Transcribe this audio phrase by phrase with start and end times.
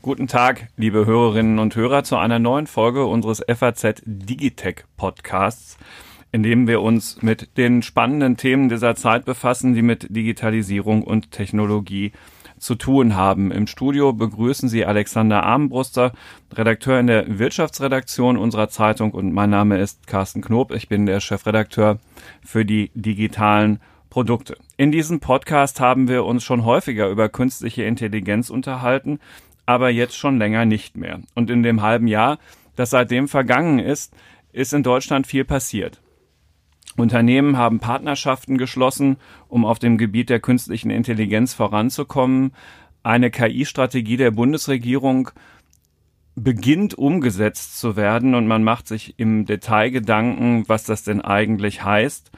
[0.00, 5.76] Guten Tag, liebe Hörerinnen und Hörer, zu einer neuen Folge unseres FAZ Digitech Podcasts,
[6.30, 11.32] in dem wir uns mit den spannenden Themen dieser Zeit befassen, die mit Digitalisierung und
[11.32, 12.12] Technologie
[12.62, 13.50] zu tun haben.
[13.50, 16.12] Im Studio begrüßen Sie Alexander Armbruster,
[16.54, 20.72] Redakteur in der Wirtschaftsredaktion unserer Zeitung und mein Name ist Carsten Knob.
[20.72, 21.98] Ich bin der Chefredakteur
[22.44, 24.56] für die digitalen Produkte.
[24.76, 29.18] In diesem Podcast haben wir uns schon häufiger über künstliche Intelligenz unterhalten,
[29.64, 31.20] aber jetzt schon länger nicht mehr.
[31.34, 32.38] Und in dem halben Jahr,
[32.76, 34.14] das seitdem vergangen ist,
[34.52, 36.01] ist in Deutschland viel passiert.
[36.96, 39.16] Unternehmen haben Partnerschaften geschlossen,
[39.48, 42.52] um auf dem Gebiet der künstlichen Intelligenz voranzukommen.
[43.02, 45.30] Eine KI-Strategie der Bundesregierung
[46.34, 51.84] beginnt umgesetzt zu werden und man macht sich im Detail Gedanken, was das denn eigentlich
[51.84, 52.30] heißt.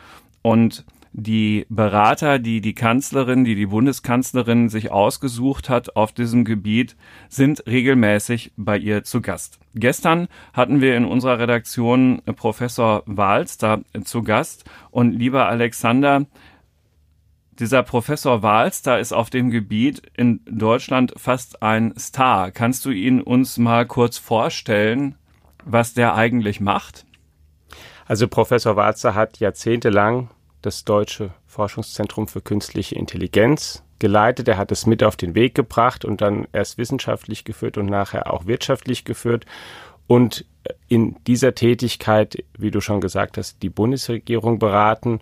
[0.43, 0.85] Und
[1.17, 6.97] die Berater, die die Kanzlerin, die die Bundeskanzlerin sich ausgesucht hat auf diesem Gebiet,
[7.29, 9.61] sind regelmäßig bei ihr zu Gast.
[9.77, 13.59] Gestern hatten wir in unserer Redaktion Professor Wahls
[14.03, 16.27] zu Gast und lieber Alexander,
[17.61, 22.51] dieser Professor Wahls ist auf dem Gebiet in Deutschland fast ein Star.
[22.51, 25.15] Kannst du ihn uns mal kurz vorstellen,
[25.65, 27.07] was der eigentlich macht?
[28.07, 30.29] Also Professor Walzer hat jahrzehntelang
[30.65, 34.49] das Deutsche Forschungszentrum für künstliche Intelligenz geleitet.
[34.49, 38.33] Er hat es mit auf den Weg gebracht und dann erst wissenschaftlich geführt und nachher
[38.33, 39.47] auch wirtschaftlich geführt.
[40.07, 40.45] Und
[40.89, 45.21] in dieser Tätigkeit, wie du schon gesagt hast, die Bundesregierung beraten,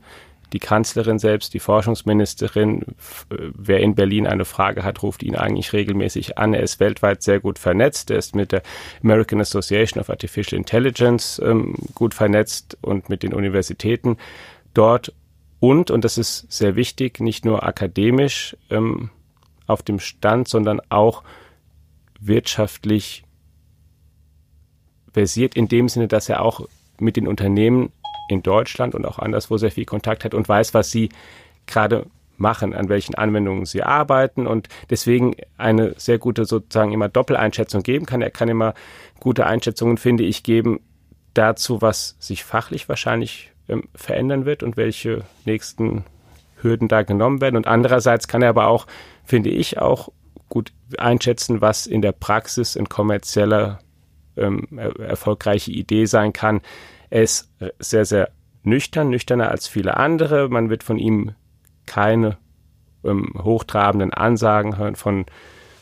[0.52, 2.84] die Kanzlerin selbst, die Forschungsministerin,
[3.28, 6.52] wer in Berlin eine Frage hat, ruft ihn eigentlich regelmäßig an.
[6.52, 8.10] Er ist weltweit sehr gut vernetzt.
[8.10, 8.62] Er ist mit der
[9.02, 14.18] American Association of Artificial Intelligence ähm, gut vernetzt und mit den Universitäten
[14.74, 15.12] dort
[15.62, 19.10] und, und das ist sehr wichtig, nicht nur akademisch ähm,
[19.68, 21.22] auf dem Stand, sondern auch
[22.18, 23.22] wirtschaftlich
[25.12, 26.66] versiert in dem Sinne, dass er auch
[26.98, 27.92] mit den Unternehmen
[28.28, 31.10] in Deutschland und auch anderswo sehr viel Kontakt hat und weiß, was sie
[31.68, 32.06] gerade
[32.36, 38.04] machen, an welchen Anwendungen sie arbeiten und deswegen eine sehr gute sozusagen immer Doppeleinschätzung geben
[38.04, 38.20] kann.
[38.20, 38.74] Er kann immer
[39.20, 40.80] gute Einschätzungen, finde ich, geben
[41.34, 46.04] dazu, was sich fachlich wahrscheinlich ähm, verändern wird und welche nächsten
[46.56, 47.56] Hürden da genommen werden.
[47.56, 48.86] Und andererseits kann er aber auch,
[49.24, 50.10] finde ich, auch
[50.48, 53.78] gut einschätzen, was in der Praxis ein kommerzieller
[54.36, 56.60] ähm, er erfolgreiche Idee sein kann.
[57.10, 58.30] Er ist sehr, sehr
[58.62, 60.48] nüchtern, nüchterner als viele andere.
[60.48, 61.32] Man wird von ihm
[61.86, 62.38] keine
[63.04, 65.26] ähm, hochtrabenden Ansagen hören von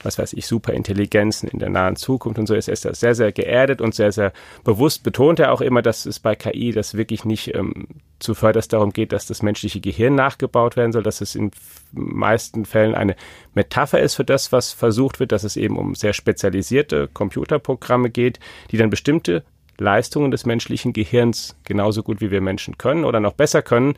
[0.03, 2.55] was weiß ich, Superintelligenzen in der nahen Zukunft und so.
[2.55, 4.33] Ist er sehr, sehr geerdet und sehr, sehr
[4.65, 7.87] bewusst betont er auch immer, dass es bei KI das wirklich nicht ähm,
[8.19, 11.50] zuvörderst darum geht, dass das menschliche Gehirn nachgebaut werden soll, dass es in
[11.93, 13.16] meisten Fällen eine
[13.55, 18.41] Metapher ist für das, was versucht wird, dass es eben um sehr spezialisierte Computerprogramme geht,
[18.71, 19.44] die dann bestimmte
[19.78, 23.94] Leistungen des menschlichen Gehirns genauso gut wie wir Menschen können oder noch besser können,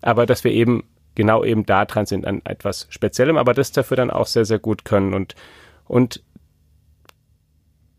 [0.00, 0.84] aber dass wir eben
[1.16, 4.60] genau eben da dran sind an etwas Speziellem, aber das dafür dann auch sehr, sehr
[4.60, 5.34] gut können und,
[5.86, 6.22] und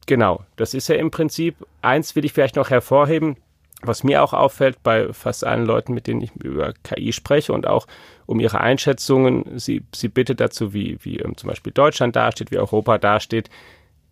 [0.05, 3.35] genau, das ist ja im Prinzip, eins will ich vielleicht noch hervorheben,
[3.81, 7.67] was mir auch auffällt bei fast allen Leuten, mit denen ich über KI spreche und
[7.67, 7.85] auch
[8.25, 12.57] um ihre Einschätzungen, sie, sie bittet dazu, wie, wie ähm, zum Beispiel Deutschland dasteht, wie
[12.57, 13.49] Europa dasteht.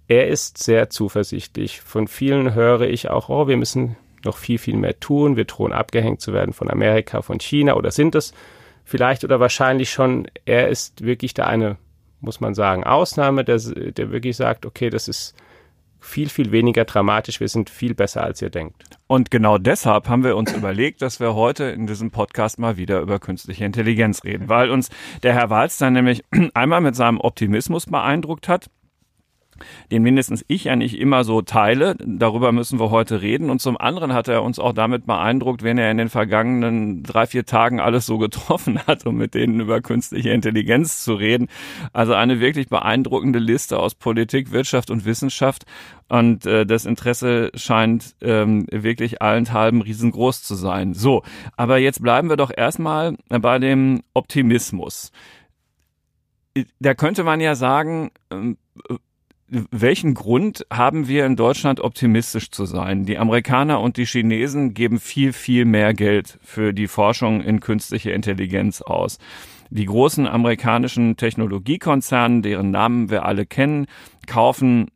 [0.07, 1.81] Er ist sehr zuversichtlich.
[1.81, 5.35] Von vielen höre ich auch, oh, wir müssen noch viel, viel mehr tun.
[5.35, 8.33] Wir drohen abgehängt zu werden von Amerika, von China oder sind es
[8.85, 11.77] vielleicht oder wahrscheinlich schon, er ist wirklich da eine,
[12.21, 15.35] muss man sagen, Ausnahme, der, der wirklich sagt, okay, das ist
[15.99, 17.39] viel, viel weniger dramatisch.
[17.39, 18.83] Wir sind viel besser, als ihr denkt.
[19.07, 23.01] Und genau deshalb haben wir uns überlegt, dass wir heute in diesem Podcast mal wieder
[23.01, 24.89] über künstliche Intelligenz reden, weil uns
[25.23, 26.23] der Herr Walz nämlich
[26.53, 28.69] einmal mit seinem Optimismus beeindruckt hat
[29.91, 31.95] den mindestens ich ja nicht immer so teile.
[32.05, 33.49] Darüber müssen wir heute reden.
[33.49, 37.27] Und zum anderen hat er uns auch damit beeindruckt, wenn er in den vergangenen drei,
[37.27, 41.47] vier Tagen alles so getroffen hat, um mit denen über künstliche Intelligenz zu reden.
[41.93, 45.65] Also eine wirklich beeindruckende Liste aus Politik, Wirtschaft und Wissenschaft.
[46.07, 50.93] Und äh, das Interesse scheint ähm, wirklich allenthalben riesengroß zu sein.
[50.93, 51.23] So,
[51.57, 55.11] aber jetzt bleiben wir doch erstmal bei dem Optimismus.
[56.79, 58.57] Da könnte man ja sagen, ähm,
[59.71, 63.05] welchen Grund haben wir in Deutschland optimistisch zu sein?
[63.05, 68.11] Die Amerikaner und die Chinesen geben viel, viel mehr Geld für die Forschung in künstliche
[68.11, 69.17] Intelligenz aus.
[69.69, 73.87] Die großen amerikanischen Technologiekonzerne, deren Namen wir alle kennen,
[74.27, 74.91] kaufen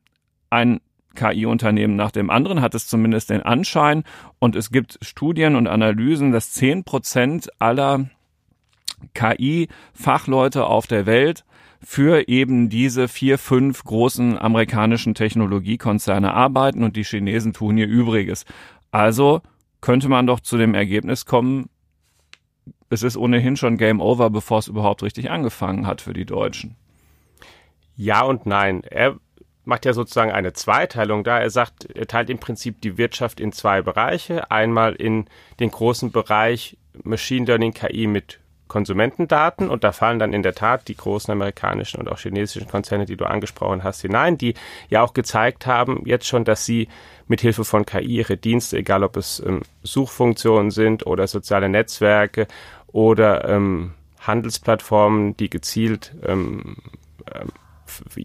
[0.50, 0.79] ein
[1.15, 4.03] KI-Unternehmen nach dem anderen, hat es zumindest den Anschein.
[4.39, 8.09] Und es gibt Studien und Analysen, dass zehn Prozent aller
[9.13, 11.45] KI-Fachleute auf der Welt
[11.81, 18.45] für eben diese vier, fünf großen amerikanischen Technologiekonzerne arbeiten und die Chinesen tun ihr Übriges.
[18.91, 19.41] Also
[19.81, 21.69] könnte man doch zu dem Ergebnis kommen,
[22.89, 26.75] es ist ohnehin schon Game Over, bevor es überhaupt richtig angefangen hat für die Deutschen.
[27.95, 28.81] Ja und nein.
[28.83, 29.19] Er
[29.63, 31.39] macht ja sozusagen eine Zweiteilung da.
[31.39, 34.49] Er sagt, er teilt im Prinzip die Wirtschaft in zwei Bereiche.
[34.49, 35.25] Einmal in
[35.59, 38.39] den großen Bereich Machine Learning KI mit
[38.69, 43.06] Konsumentendaten und da fallen dann in der Tat die großen amerikanischen und auch chinesischen Konzerne,
[43.06, 44.54] die du angesprochen hast, hinein, die
[44.89, 46.88] ja auch gezeigt haben jetzt schon, dass sie
[47.27, 52.48] mit Hilfe von KI ihre Dienste, egal ob es ähm, Suchfunktionen sind oder soziale Netzwerke
[52.88, 56.77] oder ähm, Handelsplattformen, die gezielt ähm,
[57.25, 57.45] äh,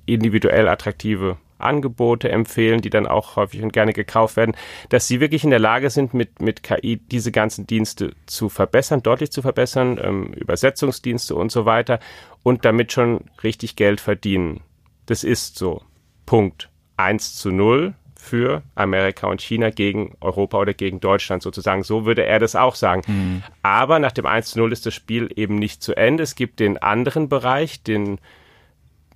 [0.07, 4.57] individuell attraktive Angebote empfehlen, die dann auch häufig und gerne gekauft werden,
[4.89, 9.03] dass sie wirklich in der Lage sind, mit, mit KI diese ganzen Dienste zu verbessern,
[9.03, 12.01] deutlich zu verbessern, ähm, Übersetzungsdienste und so weiter
[12.43, 14.61] und damit schon richtig Geld verdienen.
[15.07, 15.83] Das ist so.
[16.27, 16.71] Punkt.
[16.97, 21.83] 1 zu 0 für Amerika und China gegen Europa oder gegen Deutschland sozusagen.
[21.83, 23.03] So würde er das auch sagen.
[23.07, 23.43] Mhm.
[23.63, 26.23] Aber nach dem 1 zu 0 ist das Spiel eben nicht zu Ende.
[26.23, 28.19] Es gibt den anderen Bereich, den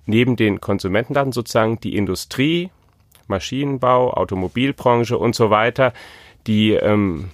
[0.09, 2.71] neben den Konsumentendaten sozusagen die Industrie,
[3.27, 5.93] Maschinenbau, Automobilbranche und so weiter,
[6.47, 7.29] die, ähm,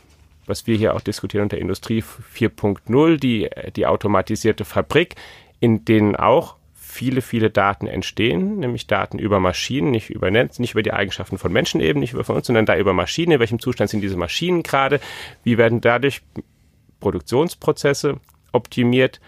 [0.45, 5.15] was wir hier auch diskutieren unter Industrie 4.0, die, die automatisierte Fabrik,
[5.59, 10.71] in denen auch viele, viele Daten entstehen, nämlich Daten über Maschinen, nicht über Netz, nicht
[10.73, 13.33] über die Eigenschaften von Menschen eben, nicht über von uns, sondern da über Maschinen.
[13.33, 14.99] In welchem Zustand sind diese Maschinen gerade?
[15.43, 16.21] Wie werden dadurch
[16.99, 18.19] Produktionsprozesse
[18.51, 19.19] optimiert,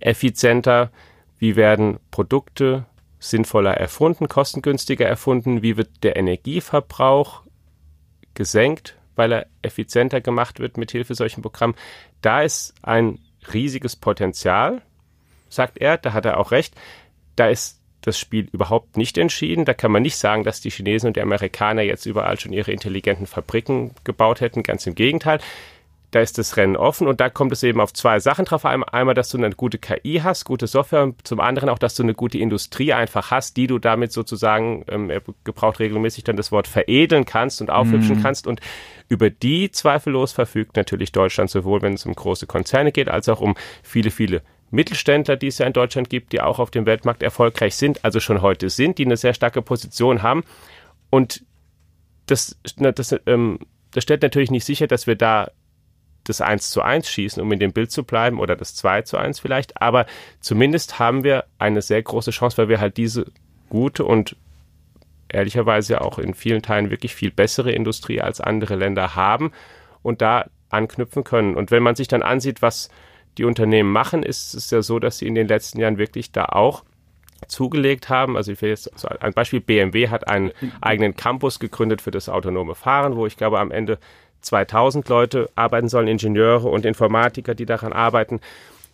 [0.00, 0.90] effizienter?
[1.38, 2.86] Wie werden Produkte
[3.18, 5.62] sinnvoller erfunden, kostengünstiger erfunden?
[5.62, 7.42] Wie wird der Energieverbrauch
[8.34, 11.74] gesenkt, weil er effizienter gemacht wird mit Hilfe solchen Programmen?
[12.22, 13.18] Da ist ein
[13.52, 14.82] riesiges Potenzial,
[15.48, 16.74] sagt er, da hat er auch recht.
[17.36, 19.64] Da ist das Spiel überhaupt nicht entschieden.
[19.64, 22.72] Da kann man nicht sagen, dass die Chinesen und die Amerikaner jetzt überall schon ihre
[22.72, 24.62] intelligenten Fabriken gebaut hätten.
[24.62, 25.40] Ganz im Gegenteil
[26.16, 28.64] da ist das Rennen offen und da kommt es eben auf zwei Sachen drauf.
[28.64, 32.02] Einmal, dass du eine gute KI hast, gute Software und zum anderen auch, dass du
[32.02, 36.52] eine gute Industrie einfach hast, die du damit sozusagen, ähm, er gebraucht regelmäßig dann das
[36.52, 38.22] Wort veredeln kannst und aufhübschen mm.
[38.22, 38.60] kannst und
[39.10, 43.42] über die zweifellos verfügt natürlich Deutschland sowohl, wenn es um große Konzerne geht, als auch
[43.42, 44.40] um viele, viele
[44.70, 48.20] Mittelständler, die es ja in Deutschland gibt, die auch auf dem Weltmarkt erfolgreich sind, also
[48.20, 50.44] schon heute sind, die eine sehr starke Position haben
[51.10, 51.44] und
[52.24, 53.58] das, das, ähm,
[53.90, 55.50] das stellt natürlich nicht sicher, dass wir da
[56.28, 59.16] das 1 zu 1 schießen, um in dem Bild zu bleiben, oder das 2 zu
[59.16, 60.06] 1 vielleicht, aber
[60.40, 63.26] zumindest haben wir eine sehr große Chance, weil wir halt diese
[63.68, 64.36] gute und
[65.28, 69.52] ehrlicherweise auch in vielen Teilen wirklich viel bessere Industrie als andere Länder haben
[70.02, 71.54] und da anknüpfen können.
[71.54, 72.90] Und wenn man sich dann ansieht, was
[73.38, 76.46] die Unternehmen machen, ist es ja so, dass sie in den letzten Jahren wirklich da
[76.46, 76.84] auch
[77.48, 78.36] zugelegt haben.
[78.36, 82.28] Also ich will jetzt so ein Beispiel, BMW hat einen eigenen Campus gegründet für das
[82.28, 83.98] autonome Fahren, wo ich glaube am Ende
[84.46, 88.40] 2000 Leute arbeiten sollen, Ingenieure und Informatiker, die daran arbeiten.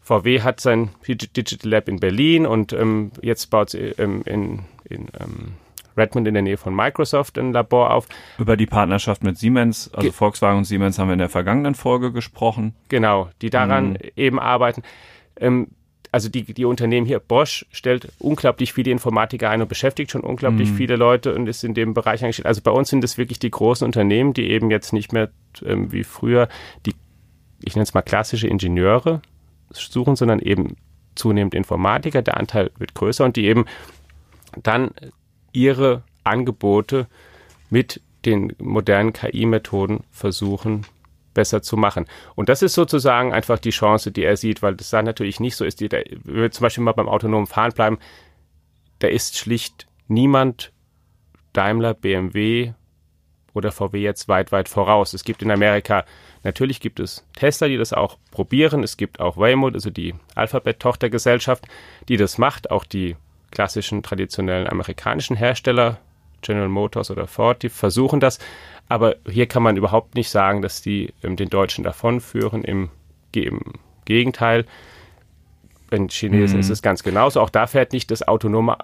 [0.00, 5.08] VW hat sein Digital Lab in Berlin und ähm, jetzt baut sie ähm, in, in
[5.20, 5.52] ähm,
[5.96, 8.08] Redmond in der Nähe von Microsoft ein Labor auf.
[8.38, 11.74] Über die Partnerschaft mit Siemens, also Ge Volkswagen und Siemens haben wir in der vergangenen
[11.74, 12.74] Folge gesprochen.
[12.88, 13.98] Genau, die daran mhm.
[14.16, 14.82] eben arbeiten.
[15.36, 15.68] Ähm,
[16.12, 20.70] also die, die Unternehmen hier, Bosch stellt unglaublich viele Informatiker ein und beschäftigt schon unglaublich
[20.70, 20.76] mhm.
[20.76, 22.46] viele Leute und ist in dem Bereich angestellt.
[22.46, 25.30] Also bei uns sind es wirklich die großen Unternehmen, die eben jetzt nicht mehr
[25.64, 26.48] ähm, wie früher
[26.84, 26.94] die,
[27.62, 29.22] ich nenne es mal klassische Ingenieure
[29.70, 30.76] suchen, sondern eben
[31.14, 32.20] zunehmend Informatiker.
[32.20, 33.64] Der Anteil wird größer und die eben
[34.62, 34.90] dann
[35.52, 37.06] ihre Angebote
[37.70, 40.84] mit den modernen KI-Methoden versuchen
[41.34, 42.06] besser zu machen.
[42.34, 45.56] Und das ist sozusagen einfach die Chance, die er sieht, weil das da natürlich nicht
[45.56, 45.80] so ist.
[45.80, 47.98] Die, der, wenn wir zum Beispiel mal beim autonomen Fahren bleiben,
[48.98, 50.72] da ist schlicht niemand
[51.52, 52.72] Daimler, BMW
[53.54, 55.12] oder VW jetzt weit, weit voraus.
[55.12, 56.04] Es gibt in Amerika,
[56.42, 58.82] natürlich gibt es Tesla, die das auch probieren.
[58.82, 61.66] Es gibt auch Waymo, also die Alphabet-Tochtergesellschaft,
[62.08, 62.70] die das macht.
[62.70, 63.16] Auch die
[63.50, 65.98] klassischen, traditionellen amerikanischen Hersteller,
[66.42, 68.38] General Motors oder Ford, die versuchen das.
[68.88, 72.64] Aber hier kann man überhaupt nicht sagen, dass die ähm, den Deutschen davonführen.
[72.64, 72.90] Im,
[73.34, 73.60] Im
[74.04, 74.66] Gegenteil,
[75.90, 76.60] bei Chinesen mhm.
[76.60, 77.40] ist es ganz genauso.
[77.40, 78.76] Auch da fährt nicht das autonome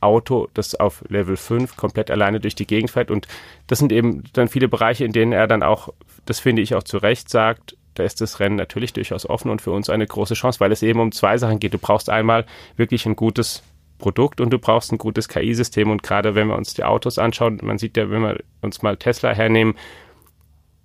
[0.00, 3.10] Auto, das auf Level 5 komplett alleine durch die Gegend fährt.
[3.10, 3.28] Und
[3.66, 5.90] das sind eben dann viele Bereiche, in denen er dann auch,
[6.26, 9.60] das finde ich auch zu Recht sagt, da ist das Rennen natürlich durchaus offen und
[9.60, 11.74] für uns eine große Chance, weil es eben um zwei Sachen geht.
[11.74, 13.62] Du brauchst einmal wirklich ein gutes
[14.00, 15.90] Produkt und du brauchst ein gutes KI-System.
[15.90, 18.96] Und gerade wenn wir uns die Autos anschauen, man sieht ja, wenn wir uns mal
[18.96, 19.74] Tesla hernehmen,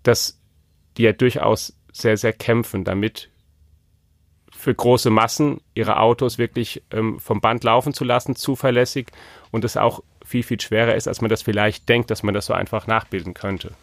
[0.04, 0.40] dass
[0.98, 3.30] die ja durchaus sehr, sehr kämpfen, damit
[4.52, 9.08] für große Massen ihre Autos wirklich ähm, vom Band laufen zu lassen, zuverlässig
[9.52, 12.48] und es auch viel, viel schwerer ist, als man das vielleicht denkt, dass man das
[12.48, 13.74] so einfach nachbilden könnte.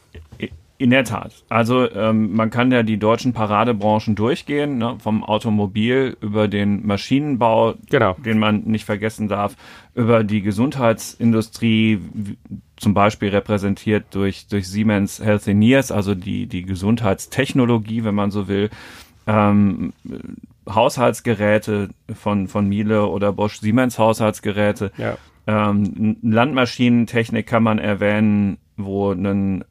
[0.83, 1.45] In der Tat.
[1.49, 4.97] Also ähm, man kann ja die deutschen Paradebranchen durchgehen, ne?
[4.99, 8.15] vom Automobil über den Maschinenbau, genau.
[8.15, 9.55] den man nicht vergessen darf,
[9.95, 12.01] über die Gesundheitsindustrie,
[12.75, 18.69] zum Beispiel repräsentiert durch, durch Siemens Healthineers, also die, die Gesundheitstechnologie, wenn man so will,
[19.29, 19.93] ähm,
[20.69, 24.91] Haushaltsgeräte von, von Miele oder Bosch Siemens Haushaltsgeräte.
[24.97, 25.17] Ja.
[25.47, 29.63] Ähm, Landmaschinentechnik kann man erwähnen, wo ein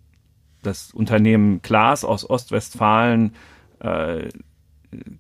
[0.62, 3.34] das Unternehmen Klaas aus Ostwestfalen
[3.80, 4.30] äh,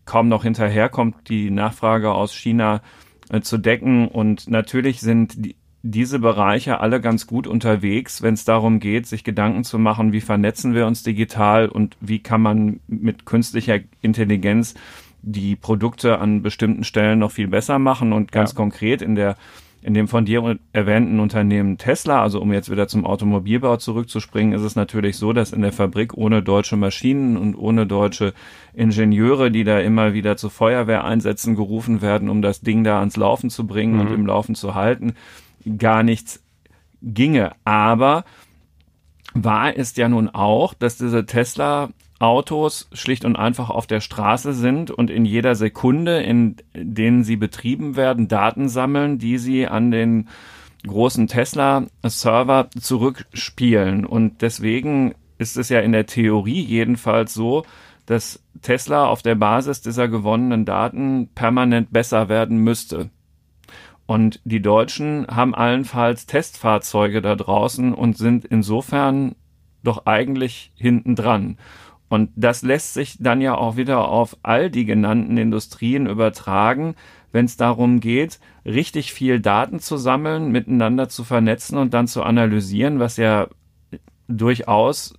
[0.05, 2.81] kaum noch hinterherkommt, die Nachfrage aus China
[3.29, 4.07] äh, zu decken.
[4.07, 9.24] Und natürlich sind die, diese Bereiche alle ganz gut unterwegs, wenn es darum geht, sich
[9.24, 14.75] Gedanken zu machen, wie vernetzen wir uns digital und wie kann man mit künstlicher Intelligenz
[15.24, 18.57] die Produkte an bestimmten Stellen noch viel besser machen und ganz ja.
[18.57, 19.38] konkret in der
[19.82, 24.62] in dem von dir erwähnten Unternehmen Tesla, also um jetzt wieder zum Automobilbau zurückzuspringen, ist
[24.62, 28.34] es natürlich so, dass in der Fabrik ohne deutsche Maschinen und ohne deutsche
[28.74, 33.50] Ingenieure, die da immer wieder zu Feuerwehreinsätzen gerufen werden, um das Ding da ans Laufen
[33.50, 34.02] zu bringen mhm.
[34.02, 35.14] und im Laufen zu halten,
[35.78, 36.44] gar nichts
[37.02, 37.54] ginge.
[37.66, 38.24] Aber
[39.34, 41.90] wahr ist ja nun auch, dass diese Tesla
[42.22, 47.36] Autos schlicht und einfach auf der Straße sind und in jeder Sekunde, in denen sie
[47.36, 50.30] betrieben werden, Daten sammeln, die sie an den
[50.86, 54.06] großen Tesla-Server zurückspielen.
[54.06, 57.63] Und deswegen ist es ja in der Theorie jedenfalls so,
[58.06, 63.10] dass Tesla auf der Basis dieser gewonnenen Daten permanent besser werden müsste.
[64.06, 69.36] Und die Deutschen haben allenfalls Testfahrzeuge da draußen und sind insofern
[69.84, 71.58] doch eigentlich hinten dran.
[72.12, 76.96] Und das lässt sich dann ja auch wieder auf all die genannten Industrien übertragen,
[77.32, 82.24] wenn es darum geht, richtig viel Daten zu sammeln, miteinander zu vernetzen und dann zu
[82.24, 83.48] analysieren, was ja
[84.27, 85.13] durchaus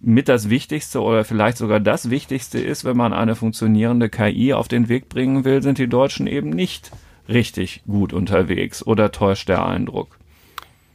[0.00, 4.66] mit das Wichtigste oder vielleicht sogar das Wichtigste ist, wenn man eine funktionierende KI auf
[4.66, 6.90] den Weg bringen will, sind die Deutschen eben nicht
[7.28, 10.18] richtig gut unterwegs oder täuscht der Eindruck?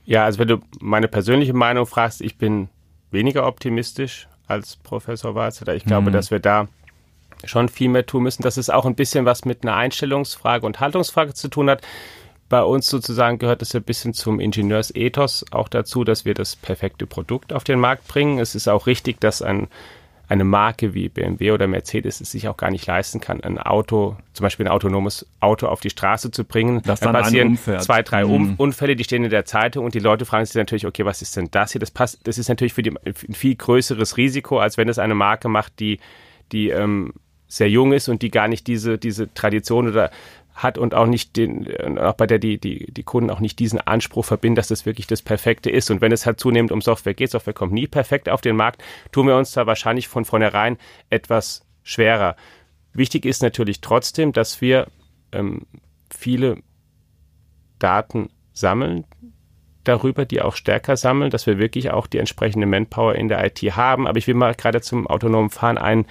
[0.03, 2.67] Ja, also wenn du meine persönliche Meinung fragst, ich bin
[3.09, 5.75] weniger optimistisch als Professor Warzeler.
[5.75, 6.13] Ich glaube, mhm.
[6.13, 6.67] dass wir da
[7.43, 10.79] schon viel mehr tun müssen, dass es auch ein bisschen was mit einer Einstellungsfrage und
[10.79, 11.81] Haltungsfrage zu tun hat.
[12.49, 17.05] Bei uns sozusagen gehört es ein bisschen zum Ingenieursethos auch dazu, dass wir das perfekte
[17.05, 18.39] Produkt auf den Markt bringen.
[18.39, 19.67] Es ist auch richtig, dass ein
[20.33, 24.17] eine Marke wie BMW oder Mercedes es sich auch gar nicht leisten kann, ein Auto,
[24.33, 26.81] zum Beispiel ein autonomes Auto auf die Straße zu bringen.
[26.83, 28.55] Das dann, dann passieren zwei, drei mhm.
[28.57, 31.37] Unfälle, die stehen in der Zeitung und die Leute fragen sich natürlich, okay, was ist
[31.37, 31.79] denn das hier?
[31.79, 35.15] Das passt, das ist natürlich für die ein viel größeres Risiko, als wenn es eine
[35.15, 35.99] Marke macht, die,
[36.51, 37.13] die ähm,
[37.47, 40.09] sehr jung ist und die gar nicht diese, diese Tradition oder
[40.53, 43.81] hat und auch nicht den, auch bei der die, die, die Kunden auch nicht diesen
[43.81, 45.89] Anspruch verbinden, dass das wirklich das Perfekte ist.
[45.89, 48.83] Und wenn es halt zunehmend um Software geht, Software kommt nie perfekt auf den Markt,
[49.11, 50.77] tun wir uns da wahrscheinlich von vornherein
[51.09, 52.35] etwas schwerer.
[52.93, 54.87] Wichtig ist natürlich trotzdem, dass wir
[55.31, 55.65] ähm,
[56.11, 56.57] viele
[57.79, 59.05] Daten sammeln,
[59.83, 63.59] darüber, die auch stärker sammeln, dass wir wirklich auch die entsprechende Manpower in der IT
[63.75, 64.07] haben.
[64.07, 66.05] Aber ich will mal gerade zum autonomen Fahren einen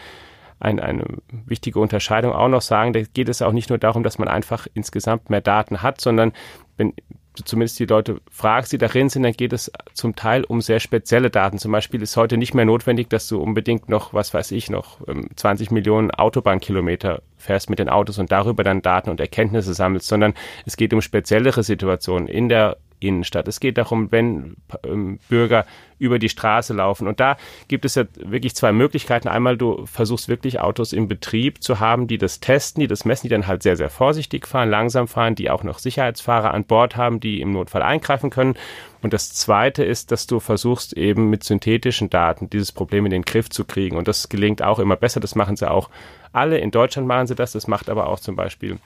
[0.62, 1.04] ein, eine
[1.46, 2.92] wichtige Unterscheidung auch noch sagen.
[2.92, 6.32] Da geht es auch nicht nur darum, dass man einfach insgesamt mehr Daten hat, sondern
[6.76, 6.94] wenn
[7.36, 10.80] du zumindest die Leute fragst, die darin sind, dann geht es zum Teil um sehr
[10.80, 11.58] spezielle Daten.
[11.58, 15.00] Zum Beispiel ist heute nicht mehr notwendig, dass du unbedingt noch, was weiß ich, noch
[15.36, 20.08] 20 ähm, Millionen Autobahnkilometer fährst mit den Autos und darüber dann Daten und Erkenntnisse sammelst,
[20.08, 20.34] sondern
[20.64, 23.48] es geht um speziellere Situationen in der Innenstadt.
[23.48, 25.66] Es geht darum, wenn ähm, Bürger
[25.98, 27.06] über die Straße laufen.
[27.06, 27.36] Und da
[27.68, 29.28] gibt es ja wirklich zwei Möglichkeiten.
[29.28, 33.26] Einmal, du versuchst wirklich Autos im Betrieb zu haben, die das testen, die das messen,
[33.26, 36.96] die dann halt sehr, sehr vorsichtig fahren, langsam fahren, die auch noch Sicherheitsfahrer an Bord
[36.96, 38.54] haben, die im Notfall eingreifen können.
[39.02, 43.22] Und das Zweite ist, dass du versuchst eben mit synthetischen Daten dieses Problem in den
[43.22, 43.96] Griff zu kriegen.
[43.96, 45.20] Und das gelingt auch immer besser.
[45.20, 45.90] Das machen sie auch
[46.32, 46.58] alle.
[46.58, 47.52] In Deutschland machen sie das.
[47.52, 48.78] Das macht aber auch zum Beispiel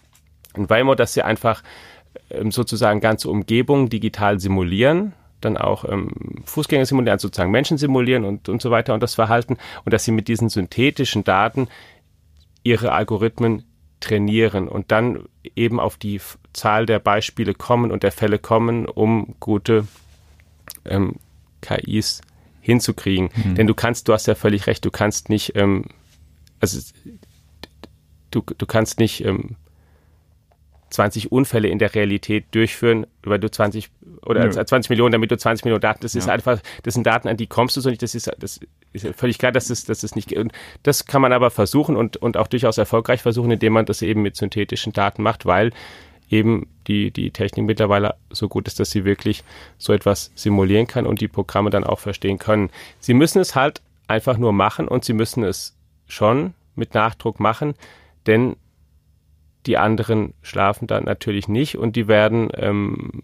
[0.57, 1.63] in Weimar, dass sie einfach
[2.31, 8.25] ähm, sozusagen ganze Umgebung digital simulieren, dann auch ähm, Fußgänger simulieren, also sozusagen Menschen simulieren
[8.25, 11.69] und, und so weiter und das Verhalten und dass sie mit diesen synthetischen Daten
[12.63, 13.65] ihre Algorithmen
[14.01, 16.21] trainieren und dann eben auf die
[16.53, 19.87] Zahl der Beispiele kommen und der Fälle kommen, um gute
[20.91, 21.17] ähm,
[21.61, 22.21] KIs
[22.61, 23.31] hinzukriegen.
[23.35, 23.55] Mhm.
[23.55, 25.85] Denn du kannst, du hast ja völlig recht, du kannst nicht, ähm,
[26.61, 26.81] also
[28.31, 29.57] du, du kannst nicht ähm,
[30.91, 33.91] 20 Unfälle in der Realität durchführen, weil du 20
[34.23, 34.51] oder Nö.
[34.51, 36.21] 20 Millionen, damit du 20 Millionen Daten, das ja.
[36.21, 38.61] ist einfach, das sind Daten, an die kommst du so nicht, das ist, das
[38.93, 40.53] ist völlig klar, dass das, dass das nicht, und
[40.83, 44.23] das kann man aber versuchen und, und auch durchaus erfolgreich versuchen, indem man das eben
[44.23, 45.73] mit synthetischen Daten macht, weil
[46.31, 49.45] eben die, die Technik mittlerweile so gut ist, dass sie wirklich
[49.79, 52.71] so etwas simulieren kann und die Programme dann auch verstehen können.
[52.99, 57.75] Sie müssen es halt einfach nur machen und sie müssen es schon mit Nachdruck machen,
[58.27, 58.57] denn
[59.67, 63.23] die anderen schlafen dann natürlich nicht und die werden, ähm,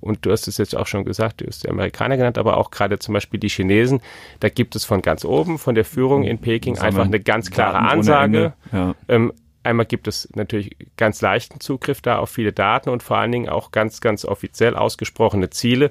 [0.00, 2.70] und du hast es jetzt auch schon gesagt, du hast die Amerikaner genannt, aber auch
[2.70, 4.00] gerade zum Beispiel die Chinesen,
[4.40, 7.78] da gibt es von ganz oben, von der Führung in Peking einfach eine ganz klare
[7.78, 8.52] Ansage.
[8.72, 8.94] Ja.
[9.08, 9.32] Ähm,
[9.68, 13.48] einmal gibt es natürlich ganz leichten Zugriff da auf viele Daten und vor allen Dingen
[13.48, 15.90] auch ganz, ganz offiziell ausgesprochene Ziele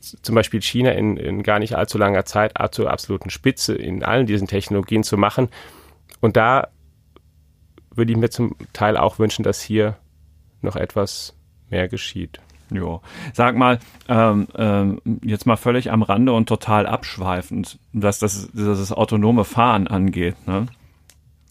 [0.00, 4.26] zum Beispiel China in, in, gar nicht allzu langer Zeit zur absoluten Spitze in allen
[4.26, 5.48] diesen Technologien zu machen.
[6.20, 6.68] Und da
[7.94, 9.96] würde ich mir zum Teil auch wünschen, dass hier
[10.62, 11.34] noch etwas
[11.68, 12.40] mehr geschieht.
[12.70, 13.00] Jo.
[13.32, 18.92] Sag mal, ähm, ähm, jetzt mal völlig am Rande und total abschweifend, was das, das
[18.92, 20.36] autonome Fahren angeht.
[20.46, 20.66] Ne?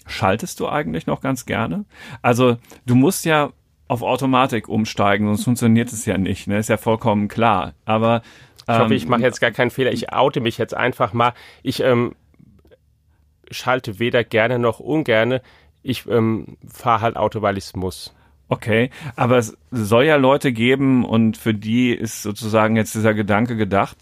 [0.07, 1.85] Schaltest du eigentlich noch ganz gerne?
[2.21, 3.51] Also du musst ja
[3.87, 6.47] auf Automatik umsteigen, sonst funktioniert es ja nicht.
[6.47, 6.57] Ne?
[6.57, 7.73] Ist ja vollkommen klar.
[7.85, 8.21] Aber
[8.67, 9.93] ich hoffe, ich mache ähm, jetzt gar keinen Fehler.
[9.93, 11.33] Ich oute mich jetzt einfach mal.
[11.63, 12.15] Ich ähm,
[13.49, 15.41] schalte weder gerne noch ungerne
[15.87, 18.13] ich ähm, fahre halt Auto, weil ich es muss.
[18.49, 23.55] Okay, aber es soll ja Leute geben und für die ist sozusagen jetzt dieser Gedanke
[23.55, 23.97] gedacht,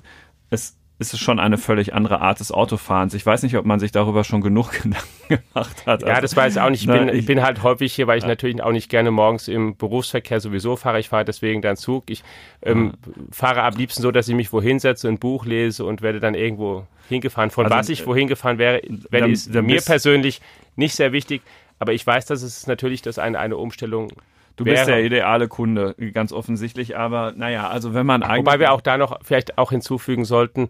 [0.50, 3.14] es ist schon eine völlig andere Art des Autofahrens.
[3.14, 6.02] Ich weiß nicht, ob man sich darüber schon genug Gedanken gemacht hat.
[6.02, 6.82] Ja, also, das weiß ich auch nicht.
[6.82, 8.30] Ich, bin, ich, ich bin halt häufig hier, weil ich ja.
[8.30, 11.00] natürlich auch nicht gerne morgens im Berufsverkehr sowieso fahre.
[11.00, 12.06] Ich fahre deswegen dann Zug.
[12.10, 12.24] Ich
[12.62, 13.14] ähm, ja.
[13.32, 16.34] fahre am liebsten so, dass ich mich wohin setze, ein Buch lese und werde dann
[16.34, 17.52] irgendwo hingefahren.
[17.52, 19.28] Von also, was ich wohin gefahren wäre, wäre
[19.62, 20.42] mir persönlich
[20.76, 21.42] nicht sehr wichtig.
[21.78, 24.12] Aber ich weiß, dass es natürlich das eine, eine Umstellung
[24.56, 24.76] Du wäre.
[24.76, 26.98] bist der ideale Kunde, ganz offensichtlich.
[26.98, 28.46] Aber naja, also wenn man eigentlich.
[28.46, 30.70] Wobei wir auch da noch vielleicht auch hinzufügen sollten,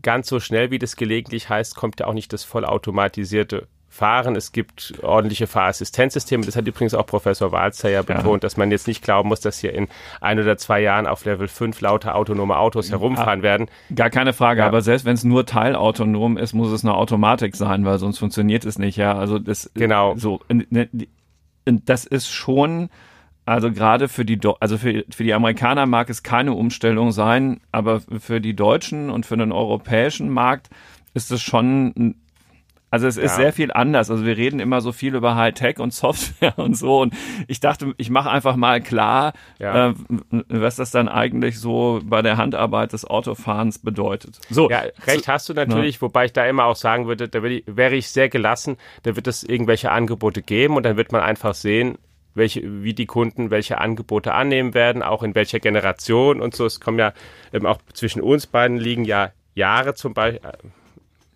[0.00, 4.34] ganz so schnell wie das gelegentlich heißt, kommt ja auch nicht das vollautomatisierte fahren.
[4.36, 6.46] Es gibt ordentliche Fahrassistenzsysteme.
[6.46, 8.46] Das hat übrigens auch Professor Walzer ja betont, ja.
[8.46, 9.86] dass man jetzt nicht glauben muss, dass hier in
[10.22, 13.68] ein oder zwei Jahren auf Level 5 lauter autonome Autos herumfahren ja, werden.
[13.94, 14.60] Gar keine Frage.
[14.60, 14.66] Ja.
[14.66, 18.64] Aber selbst wenn es nur teilautonom ist, muss es eine Automatik sein, weil sonst funktioniert
[18.64, 18.96] es nicht.
[18.96, 20.40] Ja, also das genau so.
[21.66, 22.88] Das ist schon
[23.44, 28.00] also gerade für die, also für, für die Amerikaner mag es keine Umstellung sein, aber
[28.00, 30.70] für die Deutschen und für den europäischen Markt
[31.14, 32.14] ist es schon
[32.92, 33.22] also es ja.
[33.22, 34.10] ist sehr viel anders.
[34.10, 37.00] Also wir reden immer so viel über Hightech und Software und so.
[37.00, 37.14] Und
[37.48, 39.88] ich dachte, ich mache einfach mal klar, ja.
[39.88, 39.94] äh,
[40.48, 44.40] was das dann eigentlich so bei der Handarbeit des Autofahrens bedeutet.
[44.50, 46.00] So, ja, recht hast du natürlich, ja.
[46.02, 48.76] wobei ich da immer auch sagen würde, da wäre ich sehr gelassen.
[49.04, 51.96] Da wird es irgendwelche Angebote geben und dann wird man einfach sehen,
[52.34, 56.66] welche, wie die Kunden welche Angebote annehmen werden, auch in welcher Generation und so.
[56.66, 57.12] Es kommen ja
[57.52, 60.40] eben auch zwischen uns beiden liegen ja Jahre zum Beispiel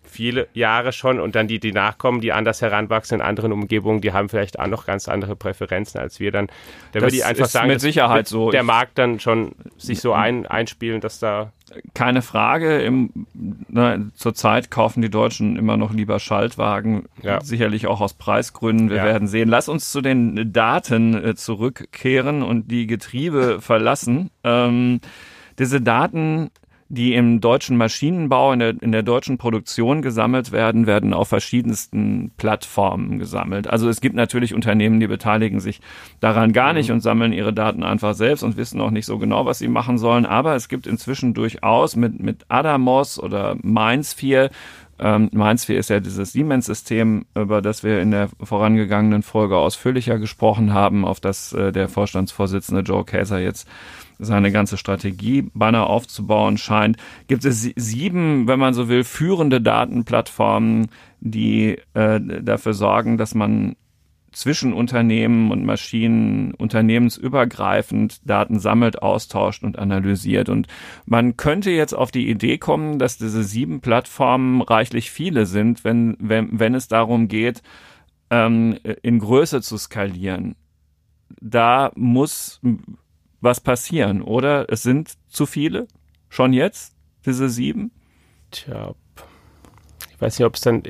[0.07, 4.13] viele Jahre schon und dann die, die nachkommen, die anders heranwachsen in anderen Umgebungen, die
[4.13, 6.47] haben vielleicht auch noch ganz andere Präferenzen als wir dann.
[6.91, 8.51] Da würde ich einfach sagen, mit Sicherheit so.
[8.51, 11.51] Der Markt dann schon sich so ein, einspielen, dass da
[11.93, 12.79] keine Frage.
[12.79, 17.41] Im, ne, zurzeit kaufen die Deutschen immer noch lieber Schaltwagen, ja.
[17.41, 18.89] sicherlich auch aus Preisgründen.
[18.89, 19.05] Wir ja.
[19.05, 19.49] werden sehen.
[19.49, 24.29] Lass uns zu den Daten äh, zurückkehren und die Getriebe verlassen.
[24.43, 25.01] Ähm,
[25.59, 26.51] diese Daten
[26.89, 32.31] die im deutschen Maschinenbau, in der, in der deutschen Produktion gesammelt werden, werden auf verschiedensten
[32.37, 33.67] Plattformen gesammelt.
[33.67, 35.81] Also es gibt natürlich Unternehmen, die beteiligen sich
[36.19, 36.95] daran gar nicht mhm.
[36.95, 39.97] und sammeln ihre Daten einfach selbst und wissen auch nicht so genau, was sie machen
[39.97, 40.25] sollen.
[40.25, 44.49] Aber es gibt inzwischen durchaus mit, mit Adamos oder Mindsphere
[44.99, 50.73] ähm, MindSphere ist ja dieses Siemens-System, über das wir in der vorangegangenen Folge ausführlicher gesprochen
[50.73, 53.67] haben, auf das äh, der Vorstandsvorsitzende Joe Kaeser jetzt
[54.19, 60.87] seine ganze Strategie Banner aufzubauen scheint, gibt es sieben, wenn man so will, führende Datenplattformen,
[61.19, 63.75] die äh, dafür sorgen, dass man
[64.37, 70.47] zwischen Unternehmen und Maschinen unternehmensübergreifend Daten sammelt, austauscht und analysiert.
[70.49, 70.67] Und
[71.07, 76.17] man könnte jetzt auf die Idee kommen, dass diese sieben Plattformen reichlich viele sind, wenn,
[76.19, 77.63] wenn, wenn es darum geht,
[78.29, 80.55] ähm, in Größe zu skalieren.
[81.41, 82.61] Da muss
[83.41, 84.71] was passieren, oder?
[84.71, 85.87] Es sind zu viele?
[86.29, 86.95] Schon jetzt?
[87.25, 87.89] Diese sieben?
[88.51, 88.93] Tja,
[90.11, 90.83] ich weiß nicht, ob es dann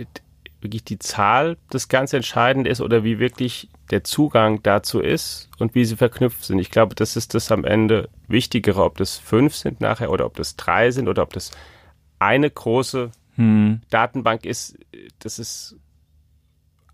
[0.61, 5.75] wirklich die Zahl das ganz entscheidend ist oder wie wirklich der Zugang dazu ist und
[5.75, 6.59] wie sie verknüpft sind.
[6.59, 10.35] Ich glaube, das ist das am Ende Wichtigere, ob das fünf sind nachher oder ob
[10.35, 11.51] das drei sind oder ob das
[12.19, 13.81] eine große hm.
[13.89, 14.77] Datenbank ist.
[15.19, 15.77] Das ist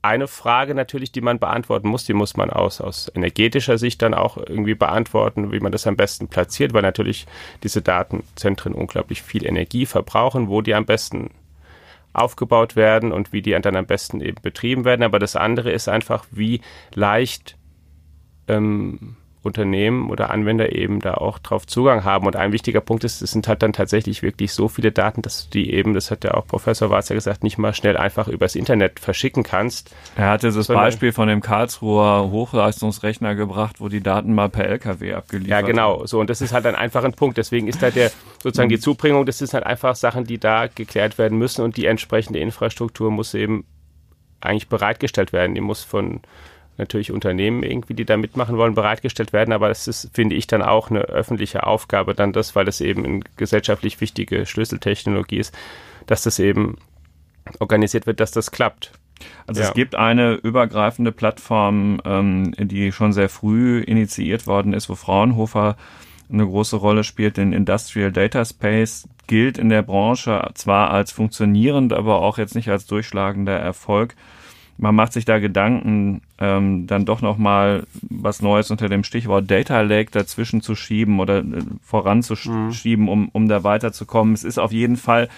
[0.04, 2.04] eine Frage natürlich, die man beantworten muss.
[2.04, 5.96] Die muss man aus, aus energetischer Sicht dann auch irgendwie beantworten, wie man das am
[5.96, 7.26] besten platziert, weil natürlich
[7.64, 11.30] diese Datenzentren unglaublich viel Energie verbrauchen, wo die am besten
[12.14, 15.04] aufgebaut werden und wie die dann am besten eben betrieben werden.
[15.04, 16.62] Aber das andere ist einfach, wie
[16.94, 17.58] leicht
[18.48, 22.26] ähm, Unternehmen oder Anwender eben da auch drauf Zugang haben.
[22.26, 25.46] Und ein wichtiger Punkt ist, es sind halt dann tatsächlich wirklich so viele Daten, dass
[25.46, 28.56] du die eben, das hat ja auch Professor Warzer gesagt, nicht mal schnell einfach übers
[28.56, 29.94] Internet verschicken kannst.
[30.16, 35.14] Er hatte das Beispiel von dem Karlsruher Hochleistungsrechner gebracht, wo die Daten mal per LKW
[35.14, 36.06] abgeliefert Ja, genau.
[36.06, 36.20] So.
[36.20, 37.38] Und das ist halt dann einfach ein Punkt.
[37.38, 41.18] Deswegen ist da der, sozusagen die Zubringung, das sind halt einfach Sachen, die da geklärt
[41.18, 43.66] werden müssen und die entsprechende Infrastruktur muss eben
[44.40, 45.56] eigentlich bereitgestellt werden.
[45.56, 46.22] Die muss von
[46.78, 49.54] natürlich Unternehmen irgendwie, die da mitmachen wollen, bereitgestellt werden.
[49.54, 53.06] Aber das ist, finde ich, dann auch eine öffentliche Aufgabe, dann das, weil das eben
[53.06, 55.56] eine gesellschaftlich wichtige Schlüsseltechnologie ist,
[56.08, 56.78] dass das eben
[57.60, 58.92] organisiert wird, dass das klappt.
[59.48, 59.68] Also ja.
[59.68, 65.78] es gibt eine übergreifende Plattform, ähm, die schon sehr früh initiiert worden ist, wo Fraunhofer
[66.32, 67.38] eine große Rolle spielt.
[67.38, 72.70] Den Industrial Data Space gilt in der Branche zwar als funktionierend, aber auch jetzt nicht
[72.70, 74.16] als durchschlagender Erfolg
[74.78, 79.82] man macht sich da Gedanken, ähm, dann doch nochmal was Neues unter dem Stichwort Data
[79.82, 83.10] Lake dazwischen zu schieben oder äh, voranzuschieben, mhm.
[83.10, 84.34] um, um da weiterzukommen.
[84.34, 85.30] Es ist auf jeden Fall,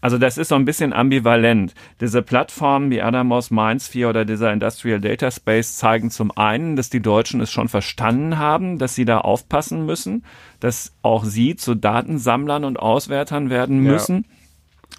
[0.00, 1.74] also das ist so ein bisschen ambivalent.
[2.00, 7.00] Diese Plattformen wie Adamos, Mindsphere oder dieser Industrial Data Space zeigen zum einen, dass die
[7.00, 10.24] Deutschen es schon verstanden haben, dass sie da aufpassen müssen,
[10.58, 14.16] dass auch sie zu Datensammlern und Auswertern werden müssen.
[14.28, 14.39] Ja.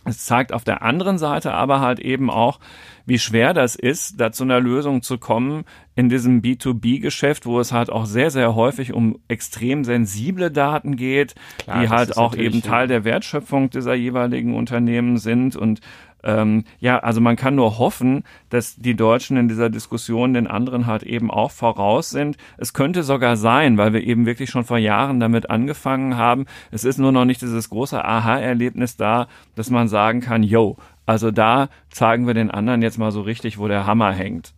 [0.03, 2.59] Es zeigt auf der anderen Seite aber halt eben auch,
[3.05, 7.71] wie schwer das ist, da zu einer Lösung zu kommen in diesem B2B-Geschäft, wo es
[7.71, 12.61] halt auch sehr, sehr häufig um extrem sensible Daten geht, Klar, die halt auch eben
[12.61, 15.55] Teil der Wertschöpfung dieser jeweiligen Unternehmen sind.
[15.55, 15.81] Und
[16.23, 20.87] ähm, ja, also man kann nur hoffen, dass die Deutschen in dieser Diskussion den anderen
[20.87, 22.37] halt eben auch voraus sind.
[22.57, 26.45] Es könnte sogar sein, weil wir eben wirklich schon vor Jahren damit angefangen haben.
[26.71, 31.31] Es ist nur noch nicht dieses große Aha-Erlebnis da, dass man sagen kann, yo, also
[31.31, 34.53] da zeigen wir den anderen jetzt mal so richtig, wo der Hammer hängt.